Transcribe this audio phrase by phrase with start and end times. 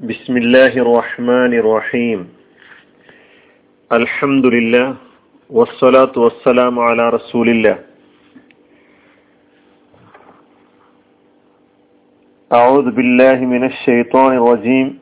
[0.00, 2.28] بسم الله الرحمن الرحيم
[3.92, 4.96] الحمد لله
[5.50, 7.78] والصلاة والسلام على رسول الله
[12.52, 14.98] أعوذ بالله من الشيطان الرجيم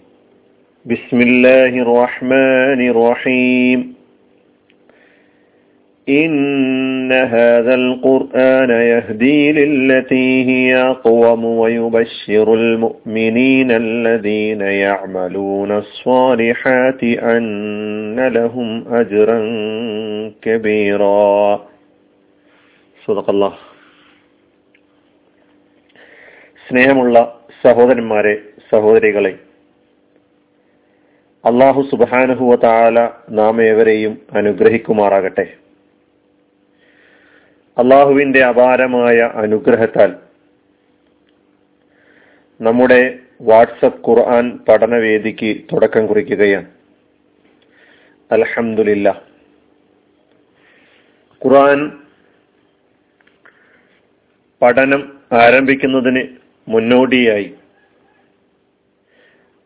[0.86, 3.94] بسم الله الرحمن الرحيم
[6.07, 19.39] إن هذا القرآن يهدي للتي هي أقوم ويبشر المؤمنين الذين يعملون الصالحات أن لهم أجرا
[20.41, 21.59] كبيرا
[23.01, 23.53] صدق الله
[26.67, 27.17] സ്നേഹമുള്ള
[27.63, 28.33] സഹോദരന്മാരെ
[28.71, 29.31] സഹോദരികളെ
[31.43, 32.97] അള്ളാഹു സുബാനുഹുവ താല
[33.39, 35.45] നാം ഏവരെയും അനുഗ്രഹിക്കുമാറാകട്ടെ
[37.78, 40.10] അള്ളാഹുവിന്റെ അപാരമായ അനുഗ്രഹത്താൽ
[42.60, 46.66] നമ്മുടെ വാട്സപ്പ് ഖുർആൻ പഠനവേദിക്ക് തുടക്കം കുറിക്കുകയാണ്.
[48.32, 49.08] അലഹമില്ല
[51.42, 51.80] ഖുർആൻ
[54.62, 56.22] പഠനം ആരംഭിക്കുന്നതിന്
[56.68, 57.54] മുന്നോടിയായി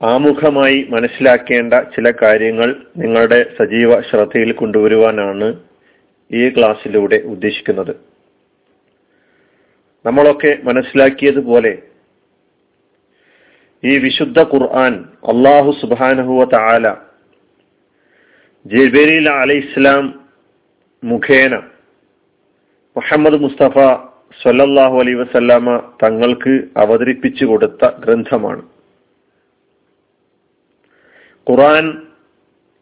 [0.02, 5.67] ആമുഖമായി മനസ്സിലാക്കേണ്ട ചില കാര്യങ്ങൾ നിങ്ങളുടെ സജീവ ശ്രദ്ധയിൽ കൊണ്ടുവരുവാനാണ്
[6.30, 7.96] ഈ ക്ലാസ്സിലൂടെ ഉദ്ദേശിക്കുന്നത്.
[10.04, 11.82] നമ്മളൊക്കെ മനസ്സിലാക്കിയതുപോലെ
[13.84, 16.96] ഈ വിശുദ്ധ ഖുർആൻ അള്ളാഹു സുബാനഹുവ താല
[18.66, 20.28] ജബരീൽ അലൈഹി ഇസ്ലാം
[21.04, 21.54] മുഖേന
[22.96, 23.78] മുഹമ്മദ് മുസ്തഫ
[24.42, 28.62] സല്ലല്ലാഹു അലൈ വസല്ലാമ തങ്ങൾക്ക് അവതരിപ്പിച്ചു കൊടുത്ത ഗ്രന്ഥമാണ്.
[31.50, 32.02] ഖുർആൻ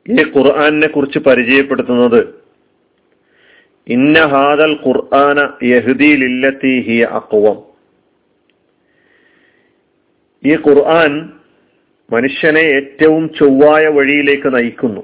[0.06, 2.35] ഈ ഖുർആനെ കുറിച്ച് പരിചയപ്പെടുത്തുന്നത്
[3.88, 7.58] ഇന്ന ഹാദൽ ഖുർആന യഹ്ദി ഹിയ അക്വം
[10.44, 11.32] ഈ ഖുർആൻ
[12.12, 15.00] മനുഷ്യനെ ഏറ്റവും ചൊവ്വായ വഴിയിലേക്ക് നയിക്കുന്നു.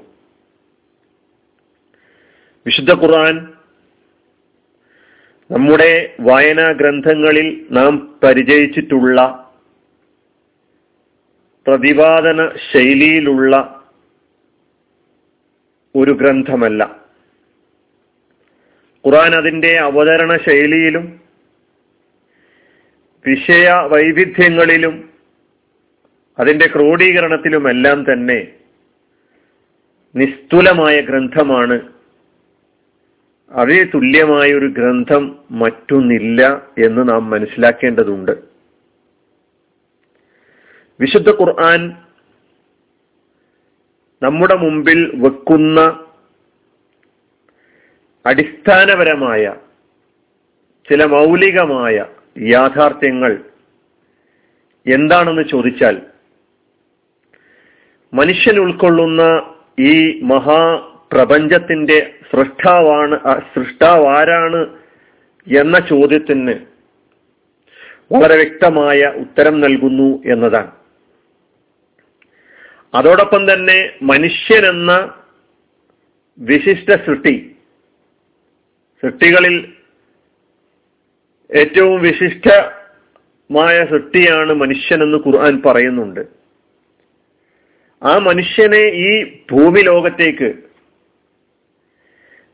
[2.65, 3.47] വിശുദ്ധ ഖുർആൻ
[5.51, 9.49] നമ്മുടെ വായനാ ഗ്രന്ഥങ്ങളിൽ നാം പരിചയിച്ചിട്ടുള്ള
[11.67, 13.83] പ്രതിപാദന ശൈലിയിലുള്ള
[15.95, 17.02] ഒരു ഗ്രന്ഥമല്ല.
[19.05, 21.21] ഖുറാൻ അതിന്റെ അവതരണ ശൈലിയിലും
[23.27, 25.09] വിഷയ വൈവിധ്യങ്ങളിലും
[26.39, 28.47] അതിന്റെ ക്രോഡീകരണത്തിലുമെല്ലാം തന്നെ
[30.15, 31.93] നിസ്തുലമായ ഗ്രന്ഥമാണ്.
[33.51, 38.31] അതിന് തുല്യമായ ഒരു ഗ്രന്ഥം മറ്റൊന്നില്ല എന്ന് നാം മനസ്സിലാക്കേണ്ടതുണ്ട്.
[40.99, 41.97] വിശുദ്ധ ഖുർആൻ
[44.23, 46.02] നമ്മുടെ മുമ്പിൽ വെക്കുന്ന
[48.25, 49.43] അടിസ്ഥാനപരമായ
[50.87, 51.95] ചില മൗലികമായ
[52.49, 53.33] യാഥാർത്ഥ്യങ്ങൾ
[54.85, 55.95] എന്താണെന്ന് ചോദിച്ചാൽ
[58.13, 59.23] മനുഷ്യൻ ഉൾക്കൊള്ളുന്ന
[59.79, 61.97] ഈ മഹാപ്രപഞ്ചത്തിന്റെ
[62.31, 63.15] സൃഷ്ടാവാണ്
[63.53, 64.61] സൃഷ്ടാവാരാണ്
[65.47, 66.55] എന്ന ചോദ്യത്തിന്
[68.11, 70.71] വളരെ വ്യക്തമായ ഉത്തരം നൽകുന്നു എന്നതാണ്.
[72.93, 74.91] അതോടൊപ്പം തന്നെ മനുഷ്യൻ എന്ന
[76.39, 77.35] വിശിഷ്ട സൃഷ്ടി
[79.03, 79.73] സൃഷ്ടികളിൽ
[81.55, 86.19] ഏറ്റവും വിശിഷ്ടമായ സൃഷ്ടിയാണ് മനുഷ്യനെന്ന് ഖുർആൻ പറയുന്നുണ്ട്.
[88.03, 90.53] ആ മനുഷ്യനെ ഈ ഭൂമി ലോകത്തേക്ക്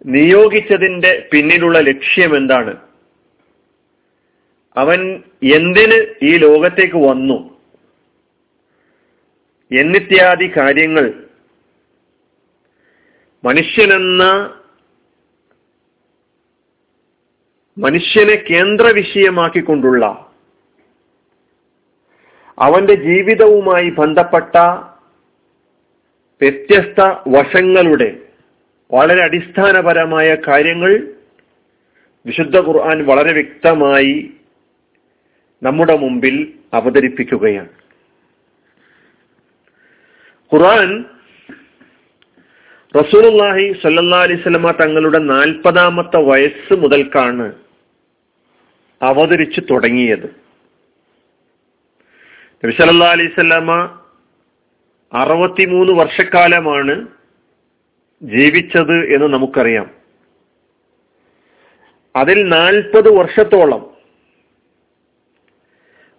[0.05, 2.77] നിയോഗിച്ചതിന്റെ പിന്നിലുള്ള ലക്ഷ്യം എന്താണ്?
[4.77, 7.59] അവൻ എന്തിന് ഈ ലോകത്തേക്ക് വന്നു?
[9.71, 11.13] എന്നിത്യാദി കാര്യങ്ങൾ.
[13.43, 14.55] മനുഷ്യനെന്ന
[17.79, 20.05] മനുഷ്യനെ കേന്ദ്ര വിഷയമാക്കിക്കൊണ്ടുള്ള
[22.57, 24.55] അവന്റെ ജീവിതവുമായി ബന്ധപ്പെട്ട
[26.41, 28.09] വ്യത്യസ്ത വശങ്ങളുടെ
[28.91, 30.91] വളരെ അടിസ്ഥാനപരമായ കാര്യങ്ങൾ
[32.25, 34.15] വിശുദ്ധ ഖുർആൻ വളരെ വ്യക്തമായി
[35.61, 36.35] നമ്മുടെ മുമ്പിൽ
[36.73, 37.71] അവതരിപ്പിക്കുകയാണ്.
[40.51, 40.89] ഖുർആൻ
[42.95, 47.47] റസൂലുള്ളാഹി സല്ലല്ലാഹു അലൈഹി സ്വലമ തങ്ങളുടെ നാൽപ്പതാമത്തെ വയസ്സ് മുതൽക്കാണ്
[49.01, 50.35] അവതരിച്ചു തുടങ്ങിയത്.
[52.65, 53.71] നബി സല്ലല്ലാഹു അലൈഹി വസല്ലമ
[55.13, 57.07] അറുപത്തിമൂന്ന് വർഷക്കാലമാണ്
[58.23, 59.91] ജീവിച്ചത് എന്ന് നമുക്കറിയാം.
[62.15, 63.97] അതിൽ നാൽപ്പത് വർഷത്തോളം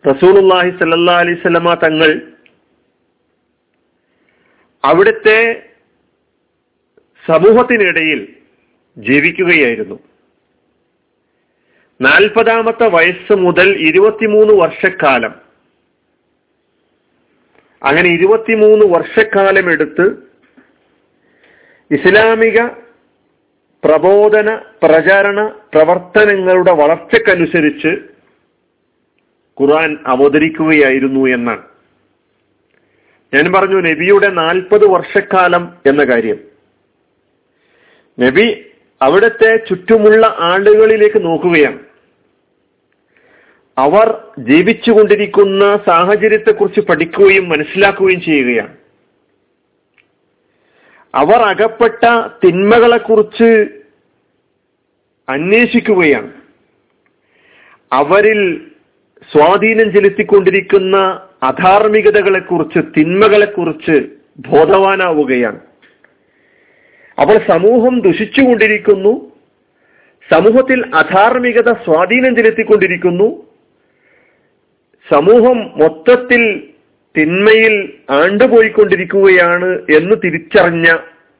[0.07, 2.33] റസൂലുള്ളാഹി സല്ലാ അലൈഹി വസല്ലമ തങ്ങൾ
[4.85, 5.69] അവിടുത്തെ
[7.27, 8.37] സമൂഹത്തിനിടയിൽ
[8.99, 9.99] ജീവിക്കുകയായിരുന്നു.
[12.01, 15.35] നാൽപ്പതാമത്തെ വയസ്സ് മുതൽ ഇരുപത്തിമൂന്ന് വർഷക്കാലം.
[17.83, 20.11] അങ്ങനെ ഇരുപത്തിമൂന്ന് വർഷക്കാലം എടുത്ത്
[21.91, 22.63] ഇസ്ലാമിക
[23.85, 27.89] പ്രബോധന പ്രചാരണ പ്രവർത്തനങ്ങളുടെ വളർച്ചക്കനുസരിച്ച്
[29.61, 31.63] ഖുർആൻ അവതരിക്കുകയായിരുന്നു എന്നാണ്.
[33.35, 36.39] ഞാൻ പറഞ്ഞു നബിയുടെ നാൽപ്പത് വർഷക്കാലം എന്ന കാര്യം.
[38.21, 38.65] നബി
[39.03, 41.90] അവിടുത്തെ ചുറ്റുമുള്ള ആളുകളിലേക്ക് നോക്കുകയാണ്.
[43.81, 48.77] അവർ ജീവിച്ചുകൊണ്ടിരിക്കുന്ന സാഹചര്യത്തെക്കുറിച്ച് പഠിക്കുകയും മനസ്സിലാക്കുകയും ചെയ്യുകയാണ്.
[51.15, 53.69] അവർ അകപ്പെട്ട തിന്മകളെ കുറിച്ച്
[55.29, 56.33] അന്വേഷിക്കുകയാണ്.
[57.93, 58.71] അവരിൽ
[59.33, 60.99] സ്വാധീനം ചെലുത്തിക്കൊണ്ടിരിക്കുന്ന
[61.43, 65.61] അധാർമികതകളെ കുറിച്ച് തിന്മകളെ കുറിച്ച് ബോധവാനാവുകയാണ്.
[67.21, 69.33] അപ്പോൾ സമൂഹം ദുഷിച്ചുകൊണ്ടിരിക്കുന്നു.
[70.33, 73.50] സമൂഹത്തിൽ അധാർമികത സ്വാധീനം ചെലുത്തിക്കൊണ്ടിരിക്കുന്നു.
[75.09, 76.43] സമൂഹം മൊത്തത്തിൽ
[77.15, 77.75] തിന്മയിൽ
[78.11, 80.89] ആണ്ടുപോയിക്കൊണ്ടിരിക്കുകയാണ് എന്ന് തിരിച്ചറിഞ്ഞ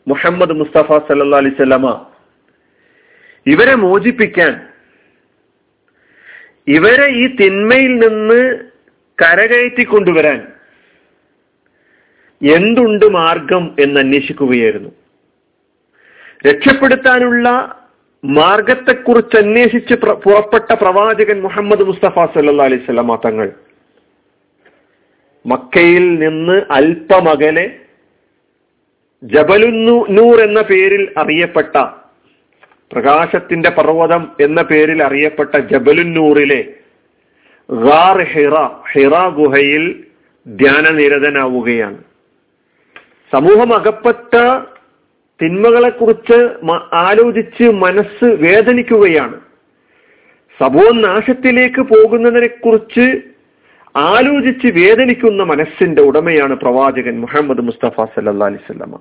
[0.07, 1.89] മുഹമ്മദ് മുസ്തഫ സല്ലാ അലിസ്വല്ലമ
[3.47, 4.55] ഇവരെ മോചിപ്പിക്കാൻ
[6.69, 8.41] ഇവരെ ഈ തിന്മയിൽ നിന്ന്
[9.19, 10.41] കരകയറ്റി കൊണ്ടുവരാൻ
[12.41, 14.91] എന്തുണ്ട് മാർഗം എന്ന് അന്വേഷിക്കുകയായിരുന്നു.
[16.47, 17.49] രക്ഷപ്പെടുത്താനുള്ള
[18.25, 19.95] മാർഗത്തെക്കുറിച്ച് അന്വേഷിച്ച്
[20.25, 23.49] പുറപ്പെട്ട പ്രവാചകൻ മുഹമ്മദ് മുസ്തഫ സല്ലാ അലൈഹി സ്വലാമ തങ്ങൾ
[25.45, 27.67] മക്കയിൽ നിന്ന് അല്പമകലെ
[29.23, 31.75] ജബലുന്നൂർ എന്ന പേരിൽ അറിയപ്പെട്ട
[32.91, 36.61] പ്രകാശത്തിന്റെ പർവതം എന്ന പേരിൽ അറിയപ്പെട്ട ജബലുന്നൂറിലെ
[37.69, 38.57] ഗാർ ഹിറ
[38.93, 39.85] ഹിറ ഗുഹയിൽ
[40.47, 41.99] ധ്യാനനിരതനാവുകയാണ്.
[43.33, 44.33] സമൂഹം അകപ്പെട്ട
[45.41, 46.39] തിന്മകളെക്കുറിച്ച്
[47.07, 49.37] ആലോചിച്ച് മനസ്സ് വേദനിക്കുകയാണ്.
[50.61, 53.07] സമൂഹം നാശത്തിലേക്ക് പോകുന്നതിനെ കുറിച്ച്
[53.95, 58.99] ആലോചിച്ച് വേദനിക്കുന്ന മനസ്സിന്റെ ഉടമയാണ് പ്രവാചകൻ മുഹമ്മദ് മുസ്തഫ സല്ലാ അലിസ്വല്ലമ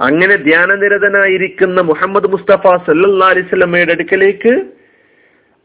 [0.00, 4.52] അങ്ങനെ ധ്യാനനിരതനായിരിക്കുന്ന മുഹമ്മദ് മുസ്തഫ സല്ലാ അലിസ്വല്ലമ്മയുടെ അടുക്കലേക്ക്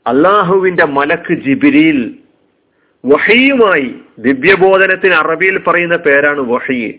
[0.06, 2.00] അള്ളാഹുവിന്റെ മലക്ക് ജിബിരിയിൽ
[3.04, 6.90] വഹയുമായി ദിവ്യബോധനത്തിന് അറബിയിൽ പറയുന്ന പേരാണ് വഹയ്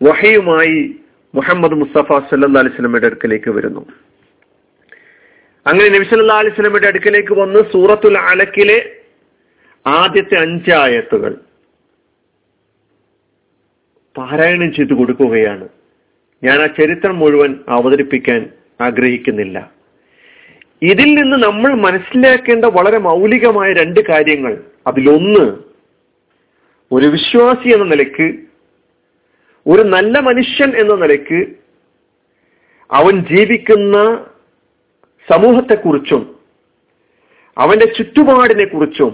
[0.00, 0.80] വഹയുമായി
[1.34, 3.86] മുഹമ്മദ് മുസ്തഫ സല്ലാ അലിസ്ലമയുടെ അടുക്കലേക്ക് വരുന്നു.
[5.66, 8.92] അങ്ങനെ നബി സല്ലാ അലിസ്ലമയുടെ അടുക്കലേക്ക് വന്ന് സൂറത്തുൽ അലക്കിലെ
[9.86, 11.36] ആദ്യത്തെ അഞ്ചായത്തുകൾ
[14.18, 15.68] പാരായണം ചെയ്തു കൊടുക്കുകയാണ്.
[16.44, 18.50] ഞാൻ ആ ചരിത്രം മുഴുവൻ അവതരിപ്പിക്കാൻ
[18.80, 19.72] ആഗ്രഹിക്കുന്നില്ല.
[20.82, 24.60] ഇതിൽ നിന്ന് നമ്മൾ മനസ്സിലാക്കേണ്ട വളരെ മൗലികമായ രണ്ട് കാര്യങ്ങൾ.
[24.86, 25.56] അതിലൊന്ന്
[26.92, 28.49] ഒരു വിശ്വാസി എന്ന നിലയ്ക്ക്
[29.66, 31.40] ഒരു നല്ല മനുഷ്യൻ എന്ന നിലയ്ക്ക്
[32.90, 33.96] അവൻ ജീവിക്കുന്ന
[35.28, 36.22] സമൂഹത്തെക്കുറിച്ചും
[37.56, 39.12] അവന്റെ ചുറ്റുപാടിനെ കുറിച്ചും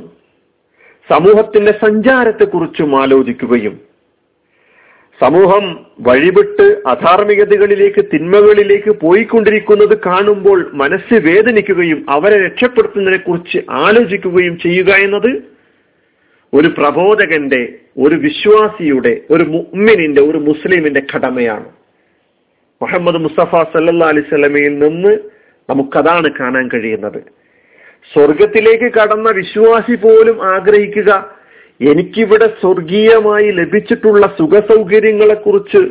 [1.08, 3.74] സമൂഹത്തിന്റെ സഞ്ചാരത്തെക്കുറിച്ചും ആലോചിക്കുകയും
[5.20, 5.64] സമൂഹം
[6.00, 15.30] വഴിവിട്ട് അധാർമികതകളിലേക്ക് തിന്മകളിലേക്ക് പോയിക്കൊണ്ടിരിക്കുന്നത് കാണുമ്പോൾ മനസ്സ് വേദനിക്കുകയും അവരെ രക്ഷപ്പെടുത്തുന്നതിനെ കുറിച്ച് ആലോചിക്കുകയും ചെയ്യുക എന്നത്
[16.56, 17.62] ഒരു പ്രബോധകന്റെ
[17.98, 21.68] ഒരു വിശ്വാസിയുടെ ഒരു മുഅ്മിനിന്റെ ഒരു മുസ്ലിമിന്റെ കടമയാണ്.
[22.80, 25.12] മുഹമ്മദ് മുസ്തഫ സല്ലാ അലിസ്ലമയിൽ നിന്ന്
[25.68, 27.20] നമുക്കതാണ് കാണാൻ കഴിയുന്നത്.
[28.12, 31.12] സ്വർഗത്തിലേക്ക് കടന്ന വിശ്വാസി പോലും ആഗ്രഹിക്കുക
[31.80, 35.82] എനിക്കിവിടെ സ്വർഗീയമായി ലഭിച്ചിട്ടുള്ള സുഖസൗകര്യങ്ങളെ കുറിച്ച്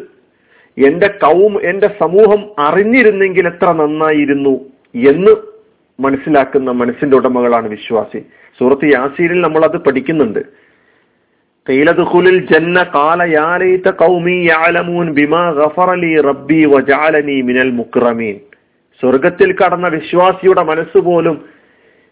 [0.78, 4.56] എന്റെ കൗം എന്റെ സമൂഹം അറിഞ്ഞിരുന്നെങ്കിൽ എത്ര നന്നായിരുന്നു
[5.10, 5.34] എന്ന്
[6.00, 8.20] മനസ്സിലാക്കുന്ന മനസ്സിന്റെ ഉടമകളാണ് വിശ്വാസി.
[8.60, 10.42] സൂറത്ത് യാസീരിൽ നമ്മൾ അത് പഠിക്കുന്നുണ്ട്.
[19.00, 21.45] സ്വർഗത്തിൽ കടന്ന വിശ്വാസിയുടെ മനസ്സ് പോലും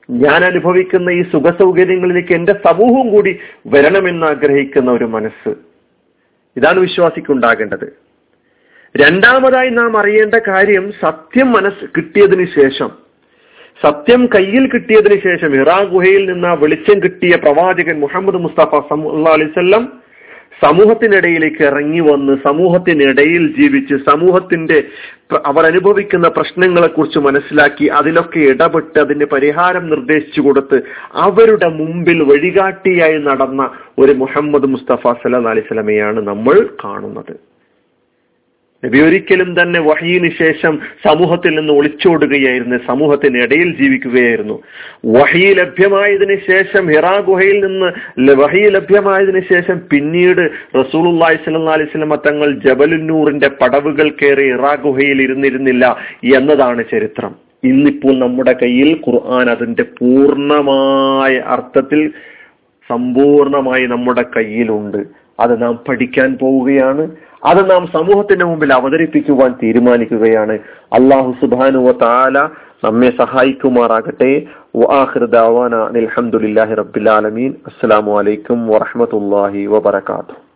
[0.09, 5.55] ഞാൻ അനുഭവിക്കുന്ന ഈ സുഖ സൗകര്യങ്ങളിലേക്ക് എന്റെ സമൂഹം കൂടി വരണമെന്ന് ആഗ്രഹിക്കുന്ന ഒരു മനസ്സ്.
[6.57, 7.93] ഇതാണ് വിശ്വാസിക്കുണ്ടാകേണ്ടത്.
[8.97, 13.02] രണ്ടാമതായി നാം അറിയേണ്ട കാര്യം സത്യം മനസ്സ് കിട്ടിയതിനു ശേഷം
[13.83, 18.81] സത്യം കയ്യിൽ കിട്ടിയതിന് ശേഷം ഇറാ ഗുഹയിൽ നിന്ന് വെളിച്ചം കിട്ടിയ പ്രവാചകൻ മുഹമ്മദ് മുസ്തഫ
[19.33, 19.85] അലൈവല്ലം
[20.63, 24.77] സമൂഹത്തിനിടയിലേക്ക് ഇറങ്ങി വന്ന് സമൂഹത്തിനിടയിൽ ജീവിച്ച് സമൂഹത്തിന്റെ
[25.49, 30.77] അവർ അനുഭവിക്കുന്ന പ്രശ്നങ്ങളെ കുറിച്ച് മനസ്സിലാക്കി അതിലൊക്കെ ഇടപെട്ട് അതിന് പരിഹാരം നിർദ്ദേശിച്ചു കൊടുത്ത്
[31.25, 33.63] അവരുടെ മുമ്പിൽ വഴികാട്ടിയായി നടന്ന
[33.99, 37.33] ഒരു മുഹമ്മദ് മുസ്തഫ സല്ലാ അലൈവലമയാണ് നമ്മൾ കാണുന്നത്.
[38.83, 40.73] നബി ഒരിക്കലും തന്നെ വഹീന് ശേഷം
[41.05, 44.57] സമൂഹത്തിൽ നിന്ന് ഒളിച്ചോടുകയായിരുന്നു സമൂഹത്തിന് ഇടയിൽ ജീവിക്കുകയായിരുന്നു.
[45.17, 47.89] വഹി ലഭ്യമായതിന് ശേഷം ഹിറാ ഗുഹയിൽ നിന്ന്
[48.41, 50.43] വഹി ലഭ്യമായതിനു ശേഷം പിന്നീട്
[50.81, 51.37] റസൂലുല്ലാഹി
[51.75, 55.83] അലൈഹി വസല്ലം തങ്ങൾ ജബലുന്നൂറിന്റെ പടവുകൾ കയറി ഇറാ ഗുഹയിൽ ഇരുന്നിരുന്നില്ല
[56.37, 57.33] എന്നതാണ് ചരിത്രം.
[57.71, 62.01] ഇന്നിപ്പോൾ നമ്മുടെ കയ്യിൽ ഖുർആൻ അതിന്റെ പൂർണമായ അർത്ഥത്തിൽ
[62.89, 65.01] സമ്പൂർണമായി നമ്മുടെ കയ്യിലുണ്ട്.
[65.39, 67.07] അത് നാം പഠിക്കാൻ പോവുകയാണ്.
[67.45, 70.53] അത് നാം സമൂഹത്തിന്റെ മുമ്പിൽ അവതരിപ്പിക്കുവാൻ തീരുമാനിക്കുകയാണ്.
[70.93, 72.49] അള്ളാഹു സുബാനുവ താല
[72.83, 74.41] നമ്മെ സഹായിക്കുമാറാകട്ടെ.
[74.77, 77.53] അലഹമുല്ലാഹി റബ്ബിൽ ആലമീൻ.
[77.67, 80.42] അസ്സലാമു അലൈക്കും വറഹമത്തല്ലാഹി വബർക്കാത്തു